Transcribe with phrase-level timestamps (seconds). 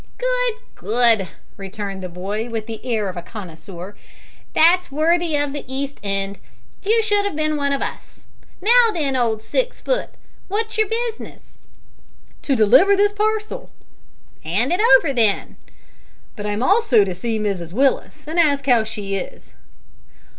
[0.17, 1.27] "Good, good!"
[1.57, 3.95] returned the boy, with the air of a connoisseur;
[4.55, 6.39] "that's worthy of the East End.
[6.81, 8.21] You should 'ave bin one of us.
[8.63, 10.09] Now then, old six foot!
[10.49, 11.53] wot's your business?"
[12.41, 13.69] "To deliver this parcel."
[14.43, 15.57] "'And it over, then."
[16.35, 19.53] "But I am also to see Mrs Willis, and ask how she is."